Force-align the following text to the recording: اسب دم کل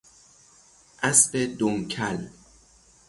اسب 1.03 1.57
دم 1.59 1.87
کل 1.87 2.27